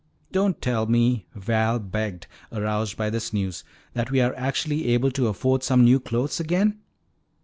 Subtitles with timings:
[0.31, 3.63] "Don't tell me," Val begged, aroused by this news,
[3.93, 6.79] "that we are actually able to afford some new clothes again?"